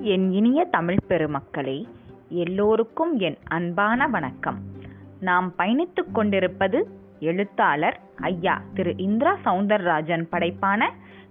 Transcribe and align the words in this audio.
என் 0.00 0.32
இனிய 0.32 0.64
தமிழ் 0.64 0.96
பெருமக்களே 1.08 1.86
எல்லோருக்கும் 2.28 3.18
என் 3.18 3.38
அன்பான 3.44 4.08
வணக்கம். 4.08 4.58
நாம் 5.20 5.54
பயணித்து 5.58 6.12
கொண்டிருப்பது 6.12 6.88
எழுத்தாளர் 7.20 8.00
ஐயா 8.16 8.62
திரு 8.74 8.96
இந்திரா 8.96 9.36
சவுந்தரராஜன் 9.44 10.26
படைப்பான 10.30 10.84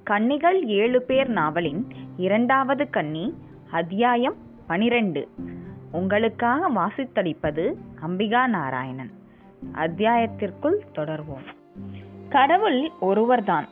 கன்னிகள் 0.03 0.63
ஏழு 0.65 1.01
பேர் 1.01 1.29
நாவலின் 1.29 1.87
இரண்டாவது 2.17 2.89
கன்னி 2.89 3.33
அத்தியாயம் 3.71 4.35
பனிரெண்டு. 4.67 5.29
உங்களுக்காக 5.91 6.69
வாசித்தளிப்பது 6.69 7.73
அம்பிகா 8.07 8.47
நாராயணன். 8.47 9.11
அத்தியாயத்திற்குள் 9.73 10.79
தொடர்வோம். 10.95 11.45
கடவுள் 12.29 12.89
ஒருவர்தான். 12.99 13.67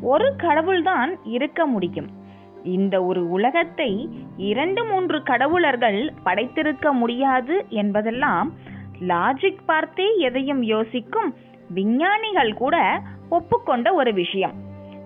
ஒரு 0.00 0.36
கடவுள்தான் 0.36 1.18
இருக்க 1.24 1.66
முடியும். 1.66 2.22
இந்த 2.62 3.04
ஒரு 3.04 3.30
உலகத்தை 3.30 4.08
இரண்டு 4.36 4.84
மூன்று 4.84 5.22
கடவுளர்கள் 5.22 6.12
படைத்திருக்க 6.24 6.92
முடியாது 6.92 7.66
என்பதெல்லாம் 7.68 8.52
லாஜிக் 9.00 9.64
பார்த்தே 9.66 10.16
எதையும் 10.16 10.62
யோசிக்கும் 10.62 11.34
விஞ்ஞானிகள் 11.68 12.54
கூட 12.54 13.00
ஒப்புக்கொண்ட 13.30 13.94
ஒரு 13.94 14.12
விஷயம். 14.14 14.52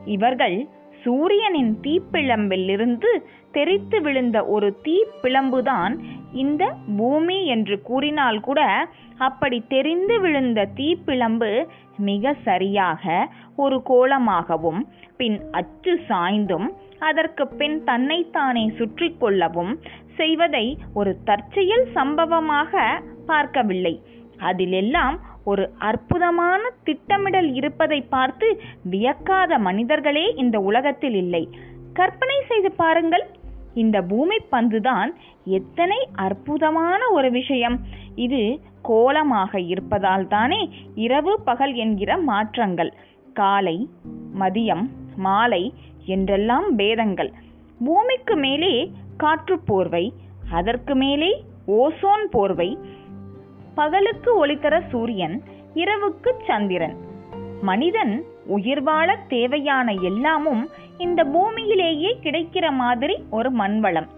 இவர்கள் 0.04 0.68
சூரியனின் 1.04 1.78
தீப்பிழம்பிலிருந்து 1.82 3.06
தெரித்து 3.52 4.00
விழுந்த 4.00 4.44
ஒரு 4.44 4.80
தீப்பிழம்புதான் 4.84 5.98
இந்த 6.32 6.76
பூமி 6.96 7.46
என்று 7.46 7.82
கூறினால் 7.82 8.40
கூட 8.40 8.88
அப்படி 9.18 9.64
தெரிந்து 9.68 10.20
விழுந்த 10.20 10.68
தீப்பிழம்பு 10.76 11.64
மிக 11.96 12.34
சரியாக 12.44 13.28
ஒரு 13.56 13.82
கோலமாகவும் 13.88 14.80
பின் 15.16 15.50
அச்சு 15.50 16.00
சாய்ந்தும் 16.08 16.68
அதற்கு 16.98 17.46
பின் 17.48 17.84
தன்னைத்தானே 17.84 18.70
சுற்றி 18.78 19.16
கொள்ளவும் 19.18 19.80
செய்வதை 20.16 20.78
ஒரு 20.94 21.16
தற்செயல் 21.24 21.86
சம்பவமாக 21.94 23.02
பார்க்கவில்லை. 23.26 24.02
அதிலெல்லாம் 24.38 25.16
ஒரு 25.44 25.70
அற்புதமான 25.78 26.70
திட்டமிடல் 26.84 27.54
இருப்பதை 27.54 28.00
பார்த்து 28.02 28.60
வியக்காத 28.90 29.58
மனிதர்களே 29.58 30.32
இந்த 30.36 30.60
உலகத்தில் 30.60 31.14
இல்லை. 31.14 31.48
கற்பனை 31.92 32.42
செய்து 32.48 32.72
பாருங்கள். 32.72 33.26
இந்த 33.74 34.02
பூமி 34.02 34.36
பந்துதான் 34.52 35.10
எத்தனை 35.44 36.08
அற்புதமான 36.14 37.08
ஒரு 37.08 37.30
விஷயம். 37.30 37.78
இது 38.14 38.60
கோலமாக 38.82 39.60
இருப்பதால் 39.60 40.26
தானே 40.26 40.70
இரவு 40.94 41.40
பகல் 41.40 41.74
என்கிற 41.74 42.16
மாற்றங்கள். 42.16 42.92
காலை 43.32 43.88
மதியம் 44.38 44.86
மாலை 45.16 45.74
என்றெல்லாம் 46.14 46.68
பேதங்கள் 46.76 47.30
பூமிக்கு 47.84 48.34
மேலே 48.36 48.72
காற்று 49.16 49.56
போர்வை 49.58 50.04
அதற்கு 50.50 50.94
மேலே 50.94 51.30
ஓசோன் 51.66 52.24
போர்வை. 52.30 52.68
பகலுக்கு 53.74 54.30
ஒளித்தர 54.36 54.74
சூரியன் 54.88 55.42
இரவுக்கு 55.74 56.30
சந்திரன். 56.46 56.96
மனிதன் 57.62 58.12
உயிர் 58.46 58.82
வாழ 58.82 59.16
தேவையான 59.28 59.92
எல்லாமும் 59.92 60.62
இந்த 60.98 61.24
பூமியிலேயே 61.24 62.12
கிடைக்கிற 62.22 62.66
மாதிரி 62.72 63.16
ஒரு 63.30 63.50
மண்வளம். 63.52 64.08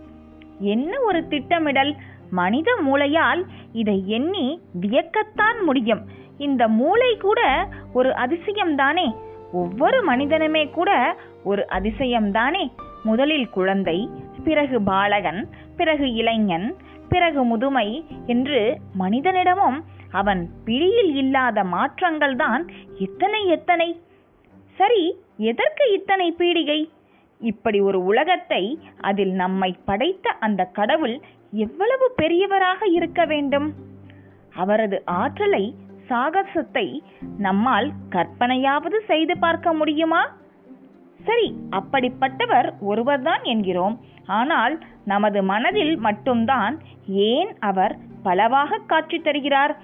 என்ன 0.59 1.01
ஒரு 1.01 1.21
திட்டமிடல்? 1.29 1.93
மனித 2.31 2.71
மூளையால் 2.81 3.43
இதை 3.73 3.97
எண்ணி 4.07 4.47
வியக்கத்தான் 4.81 5.59
முடியும். 5.65 6.03
இந்த 6.39 6.69
மூளை 6.69 7.17
கூட 7.17 7.69
ஒரு 7.93 8.11
அதிசயம்தானே? 8.25 9.07
ஒவ்வொரு 9.53 10.03
மனிதனுமே 10.03 10.63
கூட 10.69 10.91
ஒரு 11.45 11.63
அதிசயம்தானே? 11.71 12.65
முதலில் 13.05 13.49
குழந்தை 13.49 13.99
பிறகு 14.45 14.83
பாலகன் 14.83 15.41
பிறகு 15.77 16.13
இளைஞன் 16.13 16.77
பிறகு 17.09 17.45
முதுமை 17.45 18.07
என்று 18.27 18.61
மனிதனிடமும் 18.99 19.79
அவன் 20.11 20.49
பிடியில் 20.65 21.13
இல்லாத 21.15 21.65
மாற்றங்கள் 21.65 22.37
தான் 22.37 22.63
எத்தனை 22.99 23.47
எத்தனை? 23.47 24.01
சரி 24.79 25.03
எதற்கு 25.37 25.93
இத்தனை 25.93 26.35
பீடிகை? 26.39 26.81
இப்படி 27.41 27.81
ஒரு 27.81 28.05
உலகத்தை 28.05 28.63
அதில் 29.01 29.33
நம்மை 29.33 29.71
படைத்த 29.85 30.31
அந்த 30.41 30.65
கடவுள் 30.65 31.17
எவ்வளவு 31.51 32.15
பெரியவராக 32.23 32.81
இருக்க 32.93 33.25
வேண்டும்? 33.25 33.69
அவரது 34.55 35.03
ஆற்றலை 35.05 35.75
சாகசத்தை 36.09 37.03
நம்மால் 37.39 37.89
கற்பனையாவது 38.11 38.99
செய்து 39.07 39.39
பார்க்க 39.39 39.73
முடியுமா? 39.73 40.23
சரி 41.25 41.49
அப்படிப்பட்டவர் 41.71 42.69
ஒருவர்தான் 42.81 43.43
என்கிறோம். 43.43 43.97
ஆனால் 44.27 44.75
நமது 45.05 45.43
மனதில் 45.43 45.97
மட்டும்தான் 45.97 46.75
ஏன் 47.07 47.51
அவர் 47.61 47.97
பலவாக 48.23 48.79
காட்சி 48.87 49.19
தருகிறார்? 49.19 49.75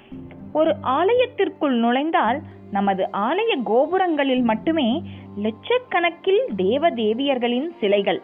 ஒரு 0.52 0.72
ஆலயத்திற்குள் 0.80 1.76
நுழைந்தால் 1.76 2.38
நமது 2.70 3.08
ஆலய 3.12 3.52
கோபுரங்களில் 3.64 4.42
மட்டுமே 4.42 5.02
லட்சக்கணக்கில் 5.42 6.42
தேவ 6.56 6.90
தேவியர்களின் 6.90 7.68
சிலைகள் 7.80 8.20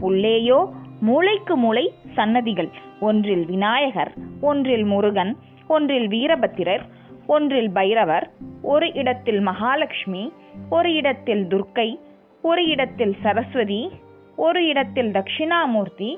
உள்ளேயோ 0.00 0.58
மூளைக்கு 1.00 1.56
மூளை 1.56 1.92
சன்னதிகள் 2.14 2.70
ஒன்றில் 3.00 3.44
விநாயகர் 3.46 4.12
ஒன்றில் 4.40 4.84
முருகன் 4.84 5.36
ஒன்றில் 5.68 6.08
வீரபத்திரர் 6.08 6.84
ஒன்றில் 7.26 7.70
பைரவர் 7.70 8.26
ஒரு 8.62 8.92
இடத்தில் 8.92 9.40
மகாலட்சுமி 9.40 10.32
ஒரு 10.70 10.92
இடத்தில் 10.94 11.44
துர்க்கை 11.46 11.88
ஒரு 12.48 12.62
இடத்தில் 12.66 13.14
சரஸ்வதி 13.22 13.82
ஒரு 14.36 14.60
இடத்தில் 14.66 15.10
தட்சிணாமூர்த்தி. 15.12 16.10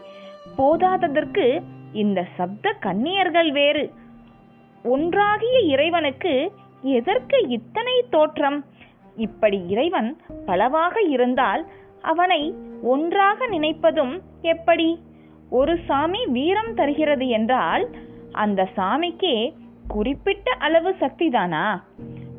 போதாததற்கு 0.58 1.44
இந்த 1.92 2.20
சப்த 2.36 2.72
கன்னியர்கள் 2.80 3.50
வேறு. 3.52 3.84
ஒன்றாகிய 4.84 5.56
இறைவனுக்கு 5.74 6.34
எதற்கு 6.94 7.38
இத்தனை 7.48 7.94
தோற்றம்? 8.10 8.58
இப்படி 9.16 9.58
இறைவன் 9.68 10.10
பலவாக 10.46 10.94
இருந்தால் 11.14 11.62
அவனை 12.02 12.42
ஒன்றாக 12.82 13.46
நினைப்பதும் 13.46 14.14
எப்படி? 14.46 14.88
ஒரு 15.50 15.74
சாமி 15.86 16.22
வீரம் 16.26 16.74
தருகிறது 16.74 17.26
என்றால் 17.28 17.84
அந்த 18.44 18.68
சாமிக்கே 18.76 19.36
குறிப்பிட்ட 19.88 20.50
அளவு 20.66 20.90
சக்திதானா 21.00 21.66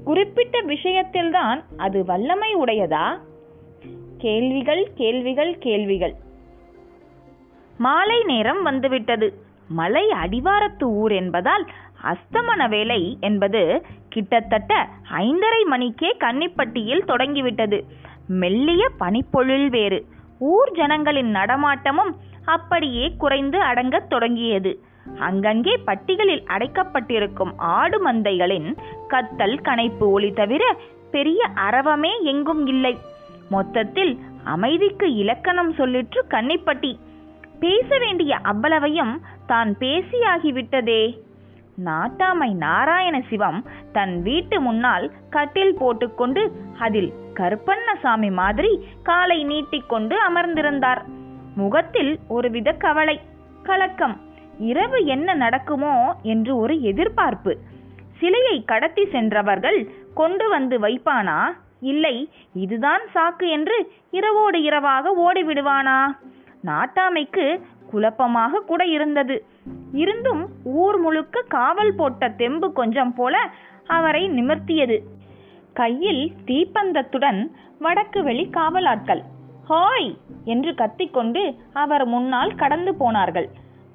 குறிப்பிட்ட 0.04 0.58
விஷயத்தில்தான் 0.74 1.60
அது 1.78 2.00
வல்லமை 2.06 2.52
உடையதா? 2.56 3.08
கேள்விகள் 4.20 4.92
கேள்விகள் 4.96 5.58
கேள்விகள். 5.58 6.14
மாலை 7.78 8.24
நேரம் 8.24 8.64
வந்துவிட்டது. 8.64 9.28
மலை 9.70 10.06
அடிவாரத்து 10.24 10.84
ஊர் 10.84 11.12
என்பதால் 11.12 11.66
அஸ்தமன 12.04 12.70
வேலை 12.70 13.18
என்பது 13.20 13.62
கிட்டத்தட்ட 14.10 14.88
ஐந்தரை 15.12 15.64
மணிக்கே 15.66 16.16
கன்னிப்பட்டியில் 16.18 17.06
தொடங்கிவிட்டது. 17.06 17.86
மெல்லிய 18.28 18.90
பனிப்பொழில் 19.00 19.70
வேறு. 19.70 20.06
ஊர் 20.40 20.72
ஜனங்களின் 20.72 21.32
நடமாட்டமும் 21.34 22.12
அப்படியே 22.46 23.16
குறைந்து 23.18 23.60
அடங்கத் 23.62 24.10
தொடங்கியது. 24.10 24.80
அங்கங்கே 25.20 25.76
பட்டிகளில் 25.86 26.44
அடைக்கப்பட்டிருக்கும் 26.48 27.54
ஆடு 27.58 27.98
மந்தைகளின் 28.06 28.78
கத்தல் 29.10 29.62
கனைப்பு 29.62 30.08
ஒளி 30.12 30.32
தவிர 30.32 30.76
பெரிய 31.12 31.50
அரவமே 31.56 32.12
எங்கும் 32.24 32.66
இல்லை. 32.68 32.98
மொத்தத்தில் 33.50 34.14
அமைதிக்கு 34.44 35.08
இலக்கணம் 35.14 35.72
சொல்லிற்று 35.74 36.22
கன்னிப்பட்டி. 36.30 36.92
பேச 37.60 37.98
வேண்டிய 37.98 38.36
அவ்வளவையும் 38.36 39.22
தான் 39.48 39.76
பேசியாகிவிட்டதே. 39.80 41.02
நாட்டாமை 41.86 42.50
நாராயண 42.56 43.22
சிவம் 43.30 43.60
தன் 43.92 44.22
வீட்டு 44.22 44.62
முன்னால் 44.62 45.12
கட்டில் 45.30 45.76
போட்டுக்கொண்டு 45.78 46.42
அதில் 46.80 47.12
கருப்பண்ணசாமி 47.34 48.32
மாதிரி 48.32 48.72
காலை 49.04 49.44
நீட்டிக்கொண்டு 49.44 50.16
அமர்ந்திருந்தார். 50.30 51.02
முகத்தில் 51.56 52.20
ஒருவித 52.28 52.72
கவலை 52.72 53.20
கலக்கம் 53.64 54.16
இரவு 54.60 55.06
என்ன 55.06 55.34
நடக்குமோ 55.34 55.96
என்று 56.24 56.58
ஒரு 56.58 56.82
எதிர்பார்ப்பு. 56.82 57.58
சிலையை 58.20 58.64
கடத்தி 58.64 59.04
சென்றவர்கள் 59.08 59.80
கொண்டு 60.14 60.50
வந்து 60.50 60.80
வைப்பானா? 60.80 61.40
இல்லை 61.82 62.16
இதுதான் 62.54 63.02
சாக்கு 63.14 63.50
என்று 63.50 63.78
இரவோடு 64.12 64.62
இரவாக 64.62 65.14
ஓடிவிடுவானா? 65.26 66.00
நாட்டாமைக்கு 66.64 67.46
குழப்பமாக 67.92 68.60
கூட 68.60 68.86
இருந்தது. 68.86 69.36
இருந்தும் 69.94 70.42
ஊர் 70.64 70.98
முழுக்க 70.98 71.42
காவல் 71.48 71.96
போட்ட 71.96 72.30
தெம்பு 72.30 72.74
கொஞ்சம் 72.74 73.14
போல 73.14 73.36
அவரை 73.88 74.30
நிமிர்த்தியது. 74.30 74.98
கையில் 75.74 76.34
தீப்பந்தத்துடன் 76.46 77.40
வடக்கு 77.80 78.24
வெளி 78.24 78.50
காவலாட்கள் 78.50 79.22
ஹாய்! 79.70 80.10
என்று 80.46 80.76
கத்திக்கொண்டு 80.76 81.42
அவர் 81.74 82.06
முன்னால் 82.06 82.56
கடந்து 82.56 82.96
போனார்கள். 82.96 83.48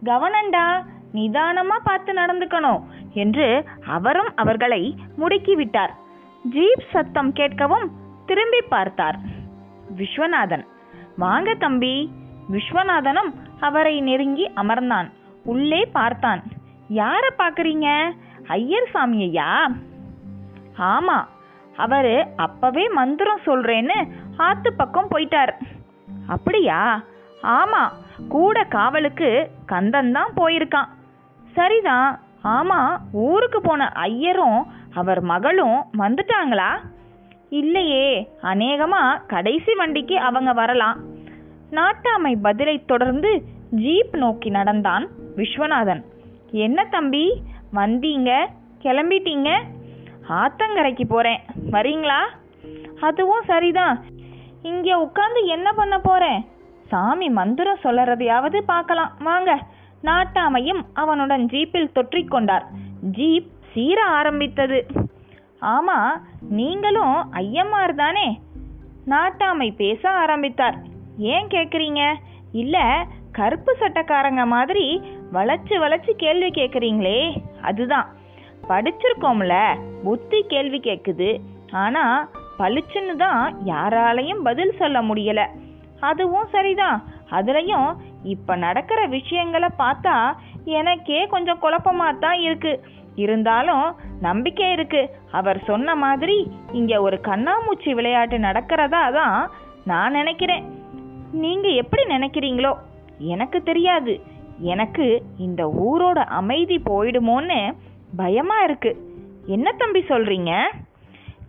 கவனண்டா 0.02 0.66
நிதானமா 1.14 1.76
பார்த்து 1.84 2.12
நடந்துக்கணும் 2.12 2.82
என்று 3.14 3.46
அவரும் 3.86 4.30
அவர்களை 4.34 4.82
முடுக்கிவிட்டார். 5.18 5.92
ஜீப் 6.52 6.82
சத்தம் 6.92 7.32
கேட்கவும் 7.32 7.86
திரும்பி 8.26 8.60
பார்த்தார். 8.60 9.18
விஸ்வநாதன் 9.96 10.64
வாங்க 11.16 11.54
தம்பி. 11.54 12.10
விஸ்வநாதனும் 12.52 13.30
அவரை 13.60 14.00
நெருங்கி 14.00 14.50
அமர்ந்தான். 14.56 15.10
உள்ளே 15.44 15.84
பார்த்தான். 15.92 16.42
யாரை 16.88 17.30
பார்க்குறீங்க? 17.38 18.12
ஐயர் 18.48 18.90
சாமியையா? 18.94 19.50
ஆமா 20.78 21.24
அவரு 21.76 22.26
அப்பவே 22.36 22.88
மந்திரம் 22.88 23.40
சொல்றேன்னு 23.46 23.98
ஆத்து 24.36 24.72
பக்கம் 24.72 25.10
போயிட்டார். 25.10 25.52
அப்படியா? 26.26 27.02
ஆமா 27.42 27.82
கூட 28.28 28.64
காவலுக்கு 28.64 29.50
கந்தன் 29.66 30.12
தான் 30.12 30.32
போயிருக்கான். 30.36 30.88
சரிதான் 31.52 32.20
ஆமா 32.44 32.96
ஊருக்கு 33.12 33.60
போன 33.60 33.88
ஐயரும் 33.88 34.66
அவர் 34.94 35.20
மகளும் 35.20 35.84
வந்துட்டாங்களா? 35.98 36.80
இல்லையே 37.48 38.30
அநேகமா 38.42 39.26
கடைசி 39.26 39.74
வண்டிக்கு 39.74 40.18
அவங்க 40.18 40.52
வரலாம். 40.52 41.00
நாட்டாமை 41.70 42.36
பதிலை 42.42 42.84
தொடர்ந்து 42.84 43.42
ஜீப் 43.76 44.16
நோக்கி 44.16 44.50
நடந்தான் 44.50 45.08
விஸ்வநாதன். 45.36 46.04
என்ன 46.50 46.84
தம்பி 46.84 47.42
வந்தீங்க? 47.74 48.46
கிளம்பிட்டீங்க? 48.82 49.60
ஆத்தங்கரைக்கு 50.28 51.04
போறேன். 51.08 51.40
வரீங்களா? 51.70 52.20
அதுவும் 53.00 53.44
சரிதான். 53.44 54.04
இங்க 54.62 54.96
உட்காந்து 54.96 55.46
என்ன 55.46 55.72
பண்ண 55.72 55.98
போறேன்? 55.98 56.44
சாமி 56.88 57.28
மந்திரம் 57.28 57.78
சொல்லறதையாவது 57.82 58.60
பார்க்கலாம். 58.60 59.12
வாங்க. 59.18 59.58
நாட்டாமையும் 60.04 60.82
அவனுடன் 60.92 61.46
ஜீப்பில் 61.46 61.90
தொற்றிக்கொண்டார் 61.94 62.64
ஜீப் 63.00 63.53
சீர 63.74 63.98
ஆரம்பித்தது. 64.18 64.78
ஆமா 65.74 65.98
நீங்களும் 66.58 67.16
ஐயம்மார் 67.42 67.94
தானே? 68.02 68.26
நாட்டாமை 69.12 69.68
பேச 69.82 70.02
ஆரம்பித்தார். 70.22 70.76
ஏன் 71.34 71.48
கேட்குறீங்க 71.54 72.02
இல்லை 72.62 72.84
கருப்பு 73.38 73.72
சட்டக்காரங்க 73.80 74.42
மாதிரி 74.54 74.86
வளைச்சு 75.36 75.74
வளைச்சு 75.84 76.12
கேள்வி 76.22 76.50
கேட்குறீங்களே 76.50 77.20
அதுதான். 77.68 78.08
படிச்சிருக்கோம்ல 78.68 79.54
புத்தி 80.04 80.40
கேள்வி 80.52 80.78
கேட்குது 80.88 81.30
ஆனால் 81.84 82.28
பளிச்சுன்னு 82.58 83.14
தான் 83.16 83.42
யாராலையும் 83.72 84.42
பதில் 84.48 84.78
சொல்ல 84.80 84.98
முடியலை. 85.02 85.46
அதுவும் 86.10 86.50
சரிதான். 86.54 86.98
அதுலேயும் 87.36 87.90
இப்போ 88.34 88.52
நடக்கிற 88.66 89.00
விஷயங்களை 89.16 89.68
பார்த்தா 89.78 90.14
எனக்கே 90.78 91.20
கொஞ்சம் 91.34 91.62
குழப்பமாக 91.64 92.20
தான் 92.24 92.38
இருக்குது 92.46 92.82
இருந்தாலும் 93.14 93.94
நம்பிக்கை 94.20 94.72
இருக்கு. 94.72 95.10
அவர் 95.30 95.64
சொன்ன 95.64 95.94
மாதிரி 95.94 96.50
இங்க 96.72 97.00
ஒரு 97.00 97.20
கண்ணாமூச்சி 97.22 97.94
விளையாட்டு 97.94 98.38
நடக்கிறதா 98.38 99.12
தான் 99.12 99.50
நான் 99.84 100.12
நினைக்கிறேன். 100.12 100.82
நீங்க 101.32 101.68
எப்படி 101.68 102.02
நினைக்கிறீங்களோ? 102.02 102.76
எனக்கு 103.18 103.62
தெரியாது. 103.62 104.20
எனக்கு 104.58 105.22
இந்த 105.38 105.66
ஊரோட 105.66 106.24
அமைதி 106.24 106.82
போயிடுமோன்னு 106.84 107.74
பயமா 108.16 108.62
இருக்கு. 108.62 108.96
என்ன 109.46 109.72
தம்பி 109.72 110.00
சொல்றீங்க? 110.00 110.62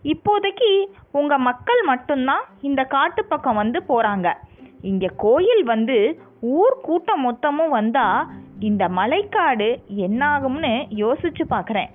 இப்போதைக்கு 0.04 0.86
உங்க 1.12 1.38
மக்கள் 1.38 1.82
மட்டும்தான் 1.82 2.44
இந்த 2.62 2.84
காட்டு 2.84 3.26
பக்கம் 3.26 3.56
வந்து 3.56 3.84
போறாங்க. 3.90 4.34
இங்க 4.82 5.08
கோயில் 5.18 5.64
வந்து 5.64 6.22
ஊர் 6.40 6.80
கூட்டம் 6.82 7.22
மொத்தமும் 7.22 7.70
வந்தா 7.70 8.30
இந்த 8.60 8.90
மலைக்காடு 8.90 9.84
என்னாகும்னு 9.96 10.74
யோசிச்சு 10.90 11.44
பார்க்குறேன் 11.50 11.90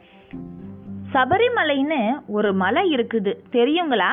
சபரிமலைன்னு 1.12 2.22
ஒரு 2.26 2.54
மலை 2.54 2.94
இருக்குது. 2.94 3.34
தெரியுங்களா? 3.52 4.10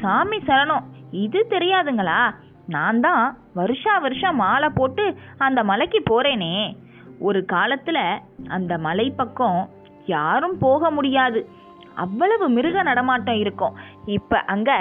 சாமி 0.00 0.36
சரணம். 0.36 0.82
இது 1.10 1.46
தெரியாதுங்களா? 1.50 2.34
நான் 2.66 3.00
தான் 3.00 3.38
வருஷா 3.54 3.98
வருஷம் 3.98 4.36
மாலை 4.36 4.68
போட்டு 4.68 5.16
அந்த 5.38 5.64
மலைக்கு 5.64 6.02
போகிறேனே 6.10 6.76
ஒரு 7.18 7.44
காலத்தில் 7.44 8.20
அந்த 8.48 8.78
மலை 8.78 9.10
பக்கம் 9.10 9.68
யாரும் 10.06 10.58
போக 10.58 10.90
முடியாது. 10.90 11.48
அவ்வளவு 11.94 12.48
மிருக 12.48 12.82
நடமாட்டம் 12.82 13.38
இருக்கும். 13.38 13.76
இப்போ 14.04 14.38
அங்கே 14.38 14.72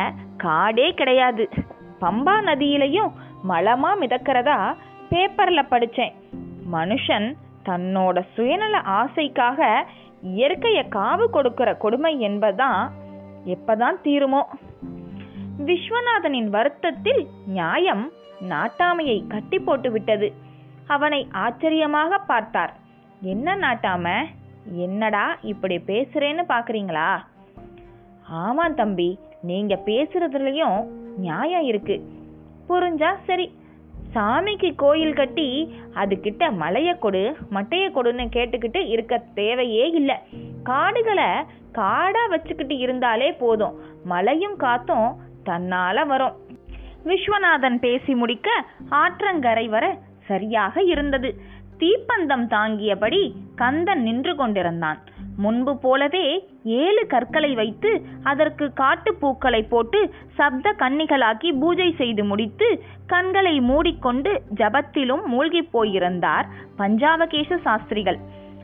காடே 0.43 0.93
கிடையாது. 0.93 1.49
பம்பா 2.01 2.35
நதியிலையும் 2.41 3.11
மலமாக 3.43 4.05
மிதக்கிறதா 4.05 4.75
பேப்பரில் 5.09 5.69
படித்தேன் 5.69 6.13
மனுஷன் 6.71 7.35
தன்னோட 7.65 8.25
சுயநல 8.35 8.77
ஆசைக்காக 8.77 9.83
இயற்கையை 10.21 10.85
காவு 10.89 11.25
கொடுக்கிற 11.25 11.75
கொடுமை 11.75 12.19
என்பதுதான் 12.19 12.91
எப்பதான் 13.45 13.95
தீருமோ. 14.03 14.41
விஸ்வநாதனின் 15.65 16.49
வருத்தத்தில் 16.49 17.27
நியாயம் 17.47 18.11
நாட்டாமையை 18.49 19.27
கட்டி 19.27 19.59
போட்டு 19.59 19.91
விட்டது. 19.91 20.33
அவனை 20.87 21.27
ஆச்சரியமாக 21.31 22.17
பார்த்தார். 22.17 22.75
என்ன 23.21 23.55
நாட்டாம? 23.55 24.25
என்னடா 24.71 25.37
இப்படி 25.41 25.75
பேசுறேன்னு 25.75 26.43
பாக்குறீங்களா? 26.49 27.17
ஆமா 28.33 28.73
தம்பி 28.73 29.19
நீங்க 29.41 29.81
பேசுறதுலயும் 29.85 30.85
நியாயம் 31.17 31.61
இருக்கு. 31.61 32.09
புரிஞ்சா 32.69 33.15
சரி 33.25 33.59
சாமிக்கு 34.15 34.75
கோயில் 34.75 35.13
கட்டி 35.13 35.75
அதுக்கிட்ட 35.93 36.55
மலையை 36.55 36.99
கொடு 36.99 37.35
மட்டையை 37.53 37.87
கொடுன்னு 37.89 38.25
கேட்டுக்கிட்டு 38.35 38.87
இருக்க 38.87 39.17
தேவையே 39.33 39.89
இல்லை. 39.89 40.15
காடுகளை 40.63 41.29
காடாக 41.71 42.27
வச்சுக்கிட்டு 42.27 42.77
இருந்தாலே 42.77 43.31
போதும். 43.31 43.77
மலையும் 44.05 44.57
காத்தும் 44.57 45.15
தன்னால் 45.43 46.07
வரும். 46.07 46.35
விஸ்வநாதன் 47.05 47.79
பேசி 47.79 48.15
முடிக்க 48.15 48.65
ஆற்றங்கரை 48.91 49.69
வர 49.69 49.97
சரியாக 50.19 50.81
இருந்தது. 50.83 51.41
தீப்பந்தம் 51.77 52.47
தாங்கியபடி 52.47 53.31
கந்தன் 53.55 54.01
நின்று 54.01 54.35
கொண்டிருந்தான். 54.35 54.99
முன்பு 55.37 55.77
போலவே 55.77 56.49
ஏழு 56.63 57.07
கற்களை 57.07 57.53
வைத்து 57.53 58.01
அதற்கு 58.23 58.71
காட்டுப்பூக்களை 58.75 59.67
போட்டு 59.69 60.13
சப்த 60.35 60.75
கன்னிகளாக்கி 60.77 61.59
பூஜை 61.59 61.93
செய்து 61.97 62.23
முடித்து 62.23 62.83
கண்களை 63.07 63.59
மூடிக்கொண்டு 63.59 64.41
ஜபத்திலும் 64.55 65.25
மூழ்கிப் 65.25 65.71
போயிருந்தார் 65.71 66.45
பஞ்சாவகேச 66.77 67.57
சாஸ்திரிகள். 67.57 68.19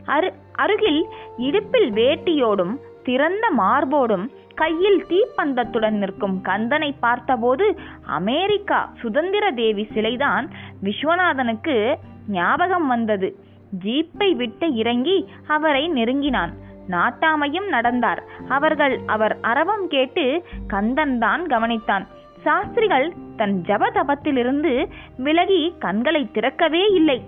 அரு 0.05 0.33
அருகில் 0.53 1.05
இடுப்பில் 1.37 1.91
வேட்டியோடும் 1.91 2.75
திறந்த 3.03 3.51
மார்போடும் 3.57 4.31
கையில் 4.55 5.05
தீப்பந்தத்துடன் 5.05 5.97
நிற்கும் 5.97 6.41
கந்தனை 6.43 6.91
பார்த்தபோது 6.99 7.79
அமெரிக்கா 8.05 8.89
சுதந்திர 9.01 9.51
தேவி 9.51 9.87
சிலைதான் 9.93 10.45
விஸ்வநாதனுக்கு 10.83 11.95
ஞாபகம் 12.27 12.87
வந்தது. 12.87 13.35
ஜீப்பை 13.85 14.31
விட்டு 14.31 14.73
இறங்கி 14.73 15.29
அவரை 15.47 15.87
நெருங்கினான். 15.87 16.53
நாட்டாமையும் 16.89 17.67
நடந்தார். 17.67 18.23
அவர்கள் 18.49 18.99
அவர் 19.05 19.37
அரவம் 19.41 19.87
கேட்டு 19.87 20.43
கந்தன் 20.67 21.17
தான் 21.19 21.45
கவனித்தான். 21.45 22.05
சாஸ்திரிகள் 22.41 23.13
தன் 23.35 23.63
ஜபதபத்திலிருந்து 23.67 24.87
விலகி 25.17 25.73
கண்களை 25.79 26.31
திறக்கவே 26.31 26.85
இல்லை. 26.87 27.23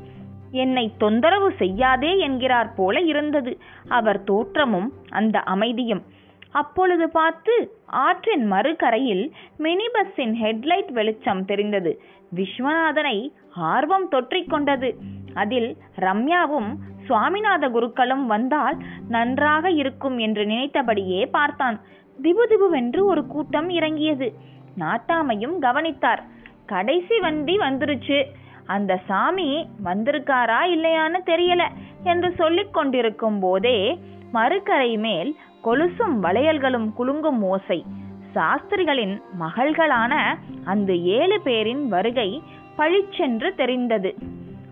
என்னை 0.51 0.91
தொந்தரவு 0.97 1.53
செய்யாதே 1.57 2.17
என்கிறார் 2.17 2.73
போல 2.75 2.99
இருந்தது. 2.99 3.57
அவர் 3.89 4.23
தோற்றமும் 4.23 4.93
அந்த 5.09 5.39
அமைதியும். 5.39 6.03
அப்பொழுது 6.51 7.09
பார்த்து 7.09 7.73
ஆற்றின் 7.85 8.45
மறுகரையில் 8.45 9.31
மினி 9.57 9.87
பஸ்ஸின் 9.93 10.33
ஹெட்லைட் 10.43 10.91
வெளிச்சம் 10.91 11.45
தெரிந்தது. 11.45 12.01
விஸ்வநாதனை 12.35 13.31
ஆர்வம் 13.55 14.11
தொற்றிக்கொண்டது. 14.11 14.93
அதில் 15.33 15.77
ரம்யாவும் 15.99 16.75
சுவாமிநாத 17.07 17.69
குருக்களும் 17.69 18.25
வந்தால் 18.25 18.77
நன்றாக 19.07 19.71
இருக்கும் 19.71 20.17
என்று 20.17 20.45
நினைத்தபடியே 20.45 21.25
பார்த்தான். 21.25 21.81
திபு 22.21 22.43
திபுவென்று 22.47 23.05
ஒரு 23.05 23.27
கூட்டம் 23.27 23.69
இறங்கியது. 23.69 24.33
நாட்டாமையும் 24.79 25.59
கவனித்தார். 25.59 26.23
கடைசி 26.65 27.19
வண்டி 27.19 27.57
வந்துருச்சு. 27.57 28.23
அந்த 28.65 28.99
சாமி 29.07 29.67
வந்திருக்காரா 29.83 30.59
இல்லையான்னு 30.65 31.19
தெரியல 31.25 31.67
என்று 32.03 32.31
சொல்லிக் 32.31 32.73
கொண்டிருக்கும் 32.73 33.39
போதே 33.39 33.99
மறுக்கரை 34.31 34.97
மேல் 34.97 35.35
கொலுசும் 35.63 36.19
வளையல்களும் 36.21 36.93
குலுங்கும் 36.93 37.41
ஓசை. 37.41 37.85
சாஸ்திரிகளின் 38.33 39.21
மகள்களான 39.39 40.37
அந்த 40.63 40.93
ஏழு 40.93 41.41
பேரின் 41.41 41.87
வருகை 41.87 42.41
பழிச்சென்று 42.77 43.55
தெரிந்தது. 43.55 44.15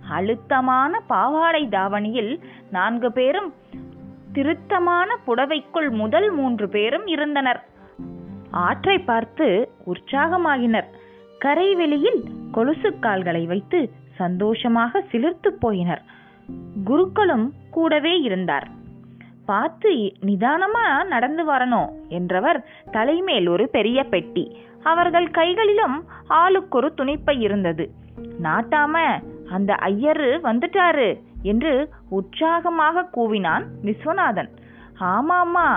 அழுத்தமான 0.10 1.00
பாவாடை 1.08 1.68
தாவணியில் 1.68 2.40
நான்கு 2.72 3.12
பேரும் 3.12 3.54
திருத்தமான 4.34 5.18
புடவைக்குள் 5.28 5.90
முதல் 5.90 6.32
மூன்று 6.32 6.70
பேரும் 6.70 7.08
இருந்தனர். 7.08 7.66
ஆற்றை 8.52 9.00
பார்த்து 9.00 9.72
உற்சாகமாகினர். 9.86 10.90
கரைவெளியில் 11.40 12.24
கொலுசு 12.52 13.00
கால்களை 13.00 13.46
வைத்து 13.46 13.92
சந்தோஷமாக 14.16 15.04
சிலிர்த்து 15.12 15.50
போயினர். 15.62 16.04
குருக்களும் 16.84 17.52
கூடவே 17.72 18.20
இருந்தார். 18.20 18.68
பார்த்து 19.46 20.14
நிதானமா 20.26 21.06
நடந்து 21.06 21.52
வரணும் 21.52 21.90
என்றவர் 22.08 22.66
தலைமேல் 22.92 23.48
ஒரு 23.48 23.70
பெரிய 23.70 24.04
பெட்டி. 24.04 24.58
அவர்கள் 24.84 25.30
கைகளிலும் 25.30 26.06
ஆளுக்கொரு 26.30 26.90
துணிப்பை 26.98 27.40
இருந்தது. 27.40 27.92
நாட்டாம 28.44 29.22
அந்த 29.50 29.74
ஐயரு 29.82 30.30
வந்துட்டாரு 30.44 31.10
என்று 31.42 31.74
உற்சாகமாக 32.10 33.10
கூவினான் 33.16 33.66
விஸ்வநாதன். 33.84 34.50
ஆமாம்மா 35.00 35.68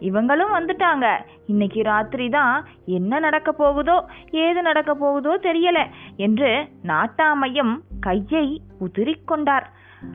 இவங்களும் 0.00 0.52
வந்துட்டாங்க. 0.56 1.06
இன்னைக்கு 1.46 1.82
ராத்திரி 1.82 2.28
தான் 2.28 2.66
என்ன 2.84 3.18
நடக்க 3.18 3.52
போகுதோ 3.52 3.96
ஏது 4.30 4.62
நடக்க 4.62 4.94
போகுதோ 4.94 5.32
தெரியல 5.42 5.78
என்று 6.16 6.50
நாட்டாமையும் 6.84 7.74
கையை 8.00 8.46
உதிரிக்கொண்டார் 8.86 9.66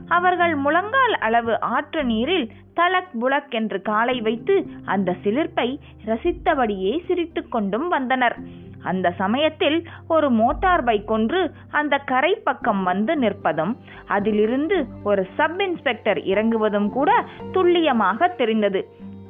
அவர்கள் 0.08 0.55
முழங்கால் 0.55 1.15
அளவு 1.20 1.60
ஆற்று 1.60 2.03
நீரில் 2.03 2.51
தலக் 2.75 3.13
புலக் 3.22 3.50
என்று 3.50 3.82
காலை 3.82 4.22
வைத்து 4.22 4.55
அந்த 4.86 5.15
சிலிர்ப்பை 5.24 5.67
ரசித்தபடியே 6.05 6.93
சிரித்து 7.08 7.48
கொண்டும் 7.48 7.88
வந்தனர். 7.88 8.38
அந்த 8.84 9.12
சமயத்தில் 9.12 9.88
ஒரு 10.08 10.30
மோட்டார் 10.30 10.84
பைக் 10.84 11.12
ஒன்று 11.12 11.52
அந்த 11.72 11.98
கரை 11.98 12.42
பக்கம் 12.44 12.84
வந்து 12.84 13.20
நிற்பதும் 13.20 13.75
அதிலிருந்து 14.08 14.86
ஒரு 15.04 15.28
சப் 15.36 15.62
இன்ஸ்பெக்டர் 15.62 16.18
இறங்குவதும் 16.18 16.90
கூட 16.90 17.25
துல்லியமாக 17.52 18.28
தெரிந்தது. 18.28 18.88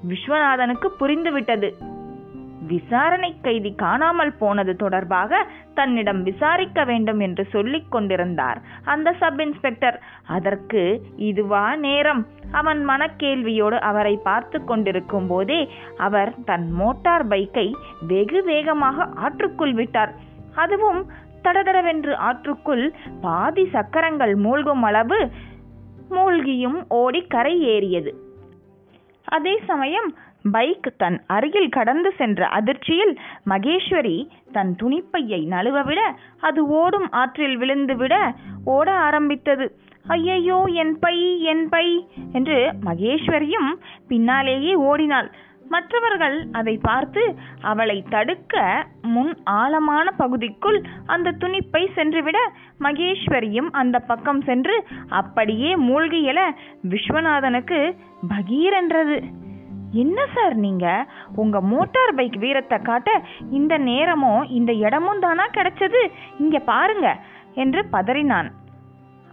விஸ்வநாதனுக்கு 0.10 0.88
புரிந்துவிட்டது. 1.00 1.72
விசாரணை 2.68 3.36
கைதி 3.42 3.72
காணாமல் 3.76 4.34
போனது 4.34 4.76
தொடர்பாக 4.76 5.48
தன்னிடம் 5.74 6.24
விசாரிக்க 6.24 6.84
வேண்டும் 6.84 7.20
என்று 7.20 7.46
சொல்லிக் 7.46 7.92
கொண்டிருந்தார். 7.92 8.62
அந்த 8.84 9.14
சப் 9.20 9.42
இன்ஸ்பெக்டர் 9.42 10.02
அதற்கு 10.28 11.02
இதுவா 11.16 11.76
நேரம்? 11.76 12.28
அவன் 12.52 12.88
மனக்கேள்வியோடு 12.88 13.80
அவரை 13.80 14.20
பார்த்து 14.24 14.64
கொண்டிருக்கும் 14.64 15.28
போதே 15.28 15.70
அவர் 15.98 16.34
தன் 16.46 16.72
மோட்டார் 16.72 17.28
பைக்கை 17.28 17.72
வெகு 18.08 18.44
வேகமாக 18.44 19.08
ஆற்றுக்குள் 19.16 19.74
விட்டார். 19.74 20.14
அதுவும் 20.56 21.02
தடதடவென்று 21.44 22.14
ஆற்றுக்குள் 22.30 22.94
பாதி 23.22 23.70
சக்கரங்கள் 23.72 24.36
மூழ்கும் 24.36 24.84
அளவு 24.84 25.30
மூழ்கியும் 26.10 26.80
ஓடி 26.88 27.22
கரை 27.28 27.62
ஏறியது. 27.62 28.12
அதே 29.26 29.60
சமயம் 29.66 30.10
பைக் 30.52 30.94
தன் 30.98 31.24
அருகில் 31.28 31.70
கடந்து 31.70 32.14
சென்ற 32.18 32.48
அதிர்ச்சியில் 32.48 33.20
மகேஸ்வரி 33.50 34.28
தன் 34.52 34.76
துணிப்பையை 34.84 35.42
நழுவவிட 35.48 36.02
அது 36.40 36.68
ஓடும் 36.68 37.10
ஆற்றில் 37.12 37.58
விழுந்துவிட 37.58 38.16
ஓட 38.66 38.92
ஆரம்பித்தது. 38.92 39.76
ஐயையோ 40.08 40.64
என் 40.64 41.00
பை 41.00 41.42
என் 41.42 41.70
பை 41.70 42.08
என்று 42.34 42.74
மகேஸ்வரியும் 42.86 43.72
பின்னாலேயே 44.08 44.76
ஓடினாள். 44.76 45.32
மற்றவர்கள் 45.70 46.48
அதை 46.52 46.78
பார்த்து 46.82 47.36
அவளை 47.62 48.04
தடுக்க 48.10 48.86
முன் 49.02 49.38
ஆழமான 49.44 50.12
பகுதிக்குள் 50.12 50.82
அந்த 51.06 51.32
துணிப்பை 51.32 51.88
சென்றுவிட 51.94 52.40
மகேஸ்வரியும் 52.80 53.70
அந்த 53.72 54.00
பக்கம் 54.00 54.42
சென்று 54.42 54.84
அப்படியே 55.08 55.76
மூழ்கியல 55.76 56.40
விஸ்வநாதனுக்கு 56.90 57.96
பகீரென்றது. 58.30 59.18
என்ன 59.94 60.26
சார் 60.36 60.56
நீங்க? 60.56 61.06
உங்க 61.36 61.62
மோட்டார் 61.62 62.14
பைக் 62.16 62.36
வீரத்தை 62.36 62.78
காட்ட 62.78 63.22
இந்த 63.52 63.78
நேரமும் 63.78 64.44
இந்த 64.50 64.74
இடமும் 64.74 65.20
தானா 65.20 65.48
கிடைச்சது? 65.48 66.02
இங்க 66.40 66.60
பாருங்க 66.60 67.18
என்று 67.54 67.86
பதறினான். 67.92 68.50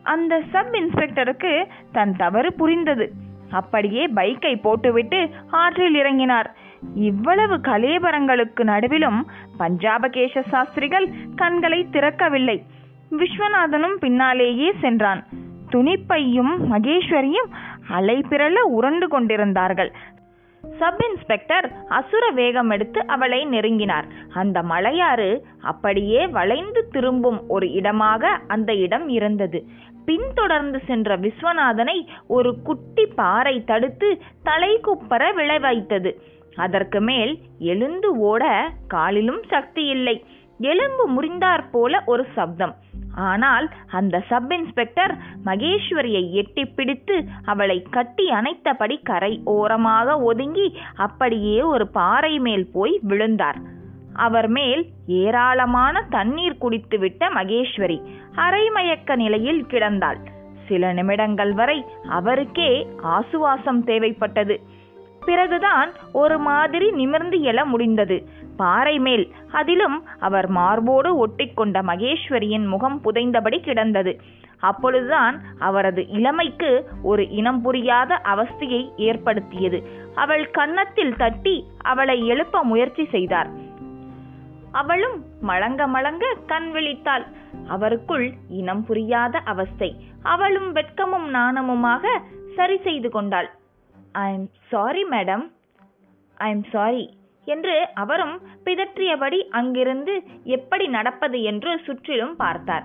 அந்த 0.02 0.42
சப் 0.50 0.72
இன்ஸ்பெக்டருக்கு 0.72 1.66
தன் 1.92 2.16
தவறு 2.16 2.52
புரிந்தது. 2.52 3.12
அப்படியே 3.50 4.06
பைக்கை 4.06 4.60
போட்டுவிட்டு 4.60 5.28
ஆற்றில் 5.50 5.94
இறங்கினார். 5.94 6.46
இவ்வளவு 6.94 7.56
கலேபரங்களுக்கு 7.56 8.62
நடுவிலும் 8.62 9.20
பஞ்சாபகேஷ 9.58 10.40
சாஸ்திரிகள் 10.40 11.08
கண்களை 11.36 11.86
திறக்கவில்லை. 11.90 12.62
விஸ்வநாதனும் 13.10 13.94
பின்னாலேயே 13.94 14.72
சென்றான். 14.80 15.24
துணிப்பையும் 15.72 16.54
மகேஸ்வரியும் 16.70 17.50
அலைபிரள 17.90 18.58
உருண்டு 18.58 19.08
கொண்டிருந்தார்கள். 19.08 19.92
சப் 20.80 21.02
இன்ஸ்பெக்டர் 21.06 21.66
அசுர 21.88 22.24
வேகம் 22.30 22.70
எடுத்து 22.70 23.00
அவளை 23.06 23.40
நெருங்கினார். 23.46 24.06
அந்த 24.34 24.58
மலையாறு 24.62 25.30
அப்படியே 25.62 26.20
வளைந்து 26.36 26.82
திரும்பும் 26.88 27.40
ஒரு 27.48 27.66
இடமாக 27.78 28.32
அந்த 28.46 28.70
இடம் 28.84 29.08
இருந்தது. 29.18 29.60
பின்தொடர்ந்து 30.04 30.78
சென்ற 30.86 31.16
விஸ்வநாதனை 31.16 31.96
ஒரு 32.28 32.50
குட்டி 32.62 33.04
பாறை 33.20 33.54
தடுத்து 33.64 34.10
தலைக்குப்பர 34.44 35.22
விளை 35.34 35.58
வைத்தது 35.58 36.12
அதற்கு 36.56 37.00
மேல் 37.00 37.32
எழுந்து 37.72 38.08
ஓட 38.30 38.44
காலிலும் 38.88 39.42
சக்தி 39.48 39.84
இல்லை. 39.96 40.16
எலும்பு 40.70 41.04
முறிந்தாற் 41.08 41.66
போல 41.72 42.02
ஒரு 42.06 42.24
சப்தம். 42.36 42.74
ஆனால் 43.14 43.70
அந்த 43.90 44.20
சப் 44.28 44.52
இன்ஸ்பெக்டர் 44.52 45.14
மகேஸ்வரியை 45.44 46.30
எட்டி 46.30 46.64
பிடித்து 46.64 47.24
அவளை 47.44 47.82
கட்டி 47.90 48.28
அணைத்தபடி 48.30 49.02
கரை 49.02 49.40
ஓரமாக 49.44 50.20
ஒதுங்கி 50.20 50.78
அப்படியே 50.94 51.62
ஒரு 51.62 51.88
பாறை 51.88 52.38
மேல் 52.38 52.70
போய் 52.72 52.98
விழுந்தார். 53.02 53.60
அவர் 54.12 54.48
மேல் 54.48 54.86
ஏராளமான 55.06 56.06
தண்ணீர் 56.10 56.60
குடித்துவிட்ட 56.60 57.24
மகேஸ்வரி 57.34 57.98
அரைமயக்க 58.36 59.16
நிலையில் 59.16 59.64
கிடந்தாள். 59.64 60.18
சில 60.68 60.92
நிமிடங்கள் 60.92 61.52
வரை 61.52 61.84
அவருக்கே 62.08 62.86
ஆசுவாசம் 63.02 63.84
தேவைப்பட்டது. 63.84 64.56
பிறகுதான் 65.24 65.90
ஒரு 66.12 66.38
மாதிரி 66.38 66.90
நிமிர்ந்து 66.90 67.38
எழ 67.38 67.64
முடிந்தது. 67.64 68.28
பாறை 68.56 68.98
மேல் 68.98 69.34
அதிலும் 69.52 70.04
அவர் 70.20 70.48
மார்போடு 70.48 71.26
ஒட்டிக்கொண்ட 71.26 71.82
மகேஸ்வரியின் 71.82 72.66
முகம் 72.66 73.00
புதைந்தபடி 73.04 73.60
கிடந்தது. 73.60 74.20
அப்பொழுதுதான் 74.60 75.40
அவரது 75.58 76.06
இளமைக்கு 76.06 76.88
ஒரு 77.02 77.28
இனம் 77.28 77.62
புரியாத 77.62 78.20
அவஸ்தையை 78.24 78.92
ஏற்படுத்தியது. 78.96 79.88
அவள் 80.14 80.50
கன்னத்தில் 80.50 81.16
தட்டி 81.16 81.64
அவளை 81.78 82.26
எழுப்ப 82.26 82.62
முயற்சி 82.62 83.04
செய்தார். 83.04 83.50
அவளும் 84.72 85.24
மழங்க 85.40 85.86
மழங்க 85.86 86.34
கண் 86.46 86.70
விழித்தாள். 86.74 87.26
அவருக்குள் 87.68 88.32
இனம் 88.48 88.84
புரியாத 88.84 89.38
அவஸ்தை. 89.38 89.96
அவளும் 90.22 90.74
வெட்கமும் 90.74 91.28
நாணமுமாக 91.32 92.06
சரி 92.56 92.78
செய்து 92.78 93.10
கொண்டாள். 93.10 93.50
I 94.12 94.32
am 94.32 94.46
sorry 94.68 95.02
madam 95.04 95.42
I 96.36 96.50
am 96.50 96.64
sorry 96.70 97.18
என்று 97.44 97.88
அவரும் 97.94 98.36
பிதற்றியபடி 98.64 99.38
அங்கிருந்து 99.50 100.22
எப்படி 100.44 100.86
நடப்பது 100.86 101.42
என்று 101.42 101.80
சுற்றிலும் 101.84 102.36
பார்த்தார். 102.36 102.84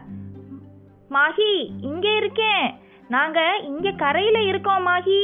மாஹி 1.10 1.70
இங்கே 1.82 2.16
இருக்கேன். 2.16 2.80
நாங்க 3.08 3.40
இங்கே 3.64 3.94
கரையில 3.96 4.42
இருக்கோம் 4.42 4.88
மாஹி. 4.88 5.22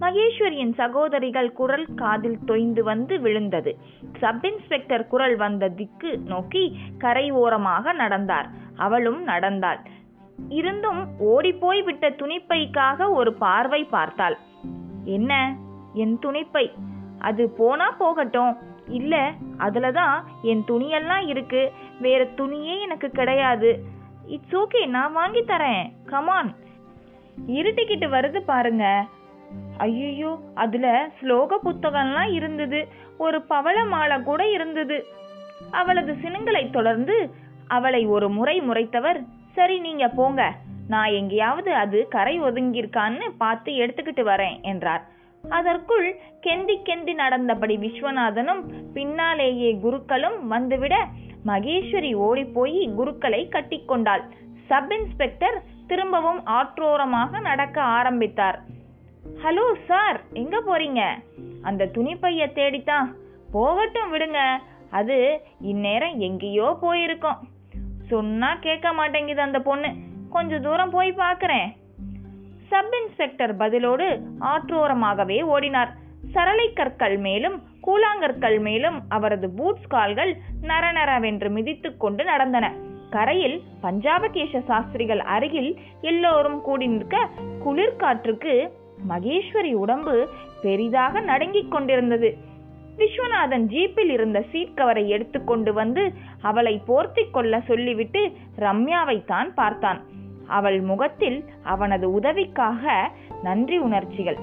மகேஸ்வரியின் 0.00 0.74
சகோதரிகள் 0.74 1.52
குரல் 1.52 1.86
காதில் 1.94 2.38
தொய்ந்து 2.46 2.80
வந்து 2.80 3.20
விழுந்தது. 3.20 3.76
சப் 4.18 4.46
இன்ஸ்பெக்டர் 4.46 5.06
குரல் 5.06 5.36
வந்த 5.36 5.68
திக்கு 5.68 6.18
நோக்கி 6.18 6.78
கரை 6.98 7.30
ஓரமாக 7.30 7.92
நடந்தார். 7.92 8.48
அவளும் 8.76 9.22
நடந்தாள். 9.22 9.80
இருந்தும் 10.48 11.00
ஓடிப்போய் 11.18 11.82
விட்ட 11.82 12.10
துணிப்பைக்காக 12.10 13.10
ஒரு 13.10 13.32
பார்வை 13.32 13.84
பார்த்தாள். 13.84 14.38
என்ன? 15.04 15.56
என் 15.94 16.18
துணிப்பை. 16.22 16.70
அது 17.18 17.50
போனா 17.50 17.90
போகட்டும். 17.90 18.56
இல்ல 18.88 19.32
அதுல 19.56 19.92
தான் 19.92 20.24
என் 20.42 20.62
துணியெல்லாம் 20.68 21.28
இருக்கு. 21.28 21.72
வேற 22.00 22.24
துணியே 22.24 22.80
எனக்கு 22.80 23.10
கிடையாது. 23.10 23.84
இட்ஸ் 24.26 24.56
ஓகே 24.56 24.86
நான் 24.86 25.12
வாங்கி 25.12 25.40
தரேன். 25.40 25.92
கமான் 26.04 26.54
இருட்டிக்கிட்டு 27.46 28.08
வருது 28.08 28.38
பாருங்க. 28.38 29.06
ஐயோ 29.76 30.38
அதுல 30.54 31.10
ஸ்லோக 31.22 31.58
புத்தகம்லாம் 31.64 32.32
இருந்தது. 32.32 32.88
ஒரு 33.18 33.42
பவள 33.42 33.84
மாலை 33.84 34.22
கூட 34.22 34.50
இருந்தது. 34.50 35.04
அவளது 35.70 36.12
சினுங்களை 36.12 36.70
தொடர்ந்து 36.70 37.30
அவளை 37.66 38.06
ஒரு 38.06 38.28
முறை 38.28 38.60
முறைத்தவர் 38.60 39.24
சரி 39.52 39.78
நீங்க 39.78 40.08
போங்க. 40.08 40.54
நான் 40.92 41.12
எங்கேயாவது 41.12 41.70
அது 41.74 41.98
கரை 42.08 42.34
ஒதுங்கியிருக்கான்னு 42.40 43.26
பார்த்து 43.38 43.72
எடுத்துக்கிட்டு 43.72 44.22
வரேன் 44.30 44.56
என்றார். 44.62 45.04
அதற்குள் 45.44 46.06
கெந்தி 46.46 46.76
கெந்தி 46.88 47.14
நடந்தபடி 47.14 47.76
விஸ்வநாதனும் 47.76 48.62
பின்னாலேயே 48.94 49.70
குருக்களும் 49.82 50.38
வந்துவிட 50.52 50.94
மகேஸ்வரி 51.46 52.12
ஓடிப்போய் 52.26 52.80
குருக்களை 52.96 53.42
கட்டிக்கொண்டாள். 53.50 54.24
சப் 54.68 54.92
இன்ஸ்பெக்டர் 54.92 55.56
திரும்பவும் 55.86 56.40
ஆற்றோரமாக 56.58 57.40
நடக்க 57.40 57.76
ஆரம்பித்தார். 57.98 58.58
ஹலோ 59.42 59.66
சார் 59.86 60.20
எங்க 60.32 60.56
போறீங்க? 60.66 61.02
அந்த 61.62 61.88
துணிப்பைய 61.94 62.44
தேடித்தான். 62.52 63.08
போகட்டும் 63.52 64.12
விடுங்க 64.14 64.40
அது 64.90 65.16
இந்நேரம் 65.72 66.18
எங்கேயோ 66.18 66.68
போயிருக்கோம். 66.82 67.40
சொன்னா 68.12 68.52
கேட்க 68.60 68.88
மாட்டேங்குது 68.92 69.40
அந்த 69.40 69.58
பொண்ணு. 69.60 69.90
கொஞ்ச 70.30 70.58
தூரம் 70.58 70.90
போய் 70.90 71.12
பார்க்கறேன். 71.12 71.68
சப் 72.68 72.94
இன்ஸ்பெக்டர் 72.98 73.56
பதிலோடு 73.56 74.06
ஆற்றோரமாகவே 74.52 75.38
ஓடினார். 75.54 75.92
சரளை 76.32 76.72
கற்கள் 76.72 77.16
மேலும் 77.18 77.56
கூழாங்கற்கள் 77.86 78.58
மேலும் 78.60 78.98
அவரது 79.08 79.48
பூட்ஸ் 79.50 79.88
கால்கள் 79.88 80.32
நரநரவென்று 80.62 81.48
மிதித்து 81.50 81.96
கொண்டு 81.96 82.24
நடந்தன. 82.24 82.66
கரையில் 83.10 83.56
பஞ்சாபகேச 83.82 84.60
சாஸ்திரிகள் 84.64 85.22
அருகில் 85.36 85.70
எல்லோரும் 86.00 86.60
கூடி 86.60 86.86
நிற்க 86.86 87.28
குளிர்காற்றுக்கு 87.64 88.54
மகேஸ்வரி 89.08 89.72
உடம்பு 89.74 90.16
பெரிதாக 90.62 91.20
நடுங்கிக் 91.20 91.70
கொண்டிருந்தது. 91.70 92.30
விஸ்வநாதன் 92.98 93.66
ஜீப்பில் 93.74 94.12
இருந்த 94.16 94.38
சீட் 94.50 94.76
கவரை 94.76 95.08
எடுத்துக்கொண்டு 95.08 95.72
வந்து 95.72 96.02
அவளை 96.42 96.74
போர்த்தி 96.86 97.24
கொள்ள 97.30 97.60
சொல்லிவிட்டு 97.60 98.22
ரம்யாவை 98.58 99.18
தான் 99.24 99.50
பார்த்தான். 99.54 100.00
அவள் 100.50 100.80
முகத்தில் 100.80 101.38
அவனது 101.64 102.06
உதவிக்காக 102.12 102.84
நன்றி 103.42 103.78
உணர்ச்சிகள். 103.78 104.38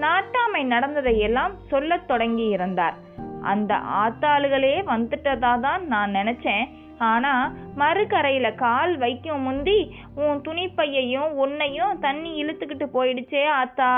நாட்டாமை 0.00 0.62
நடந்ததையெல்லாம் 0.64 1.54
சொல்லத் 1.68 2.08
தொடங்கி 2.08 2.46
இருந்தார் 2.48 2.96
அந்த 3.42 3.72
ஆத்தாளுகளே 4.02 4.74
வந்துட்டதா 4.86 5.52
தான் 5.60 5.82
நான் 5.86 6.14
நினைச்சேன். 6.14 6.64
ஆனா 6.98 7.32
மறுக்கரையில 7.78 8.54
கால் 8.54 8.92
வைக்கும் 8.98 9.40
முந்தி 9.40 9.78
உன் 10.14 10.40
துணிப்பையையும் 10.40 11.30
உன்னையும் 11.42 11.94
தண்ணி 11.98 12.32
இழுத்துக்கிட்டு 12.42 12.86
போயிடுச்சே 12.94 13.42
ஆத்தா 13.60 13.90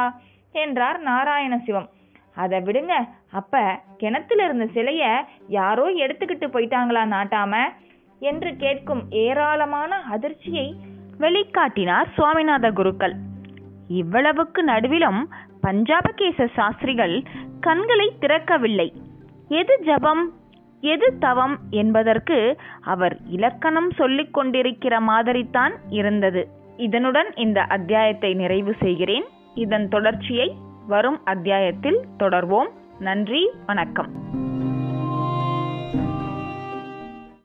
என்றார் 0.54 1.00
நாராயணசிவம். 1.04 1.88
அதை 2.34 2.58
விடுங்க 2.60 2.94
அப்ப 3.32 3.60
கிணத்துல 3.96 4.44
இருந்த 4.44 4.66
சிலைய 4.74 5.04
யாரோ 5.48 5.86
எடுத்துக்கிட்டு 6.04 6.46
போயிட்டாங்களா 6.50 7.02
நாட்டாம? 7.14 7.54
என்று 8.20 8.50
கேட்கும் 8.56 9.02
ஏராளமான 9.10 9.92
அதிர்ச்சியை 10.10 10.66
வெளிக்காட்டினார் 11.18 12.04
சுவாமிநாத 12.16 12.72
குருக்கள். 12.72 13.14
இவ்வளவுக்கு 13.88 14.64
நடுவிலும் 14.64 15.24
பஞ்சாபகேச 15.62 16.48
சாஸ்திரிகள் 16.54 17.22
கண்களை 17.60 18.12
திறக்கவில்லை. 18.20 18.92
எது 19.48 19.78
ஜபம் 19.84 20.32
எது 20.80 21.18
தவம் 21.18 21.58
என்பதற்கு 21.70 22.56
அவர் 22.80 23.16
இலக்கணம் 23.26 23.90
சொல்லிக் 23.90 24.34
கொண்டிருக்கிற 24.34 25.00
மாதிரித்தான் 25.00 25.72
இருந்தது. 25.88 26.48
இதனுடன் 26.76 27.32
இந்த 27.34 27.62
அத்தியாயத்தை 27.62 28.34
நிறைவு 28.34 28.74
செய்கிறேன். 28.80 29.24
இதன் 29.54 29.88
தொடர்ச்சியை 29.88 30.56
வரும் 30.86 31.24
அத்தியாயத்தில் 31.24 32.00
தொடர்வோம். 32.18 32.68
நன்றி 32.98 33.50
வணக்கம். 33.66 34.10